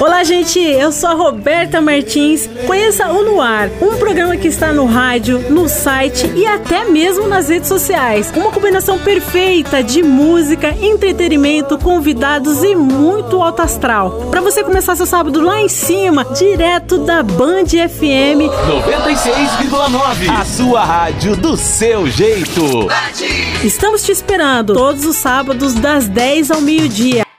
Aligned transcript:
Olá, 0.00 0.24
gente, 0.24 0.58
eu 0.58 0.90
sou 0.90 1.10
a 1.10 1.12
Roberta 1.12 1.78
Martins. 1.78 2.48
Conheça 2.66 3.08
o 3.08 3.22
Noar, 3.22 3.68
um 3.82 3.98
programa 3.98 4.34
que 4.34 4.48
está 4.48 4.72
no 4.72 4.86
rádio, 4.86 5.50
no 5.50 5.68
site 5.68 6.26
e 6.34 6.46
até 6.46 6.86
mesmo 6.86 7.28
nas 7.28 7.50
redes 7.50 7.68
sociais. 7.68 8.32
Uma 8.34 8.50
combinação 8.50 8.98
perfeita 8.98 9.84
de 9.84 10.02
música, 10.02 10.74
entretenimento, 10.80 11.76
convidados 11.76 12.64
e 12.64 12.74
muito 12.74 13.42
alto 13.42 13.60
astral. 13.60 14.28
Para 14.30 14.40
você 14.40 14.64
começar 14.64 14.96
seu 14.96 15.04
sábado 15.04 15.38
lá 15.42 15.60
em 15.60 15.68
cima, 15.68 16.24
direto 16.34 16.96
da 17.04 17.22
Band 17.22 17.66
FM 17.66 18.48
96,9. 18.48 20.30
A 20.30 20.44
sua 20.46 20.82
rádio 20.82 21.36
do 21.36 21.58
seu 21.58 22.06
jeito. 22.06 22.88
Estamos 23.62 24.02
te 24.02 24.12
esperando 24.12 24.72
todos 24.72 25.04
os 25.04 25.16
sábados 25.16 25.74
das 25.74 26.08
10 26.08 26.52
ao 26.52 26.62
meio-dia. 26.62 27.22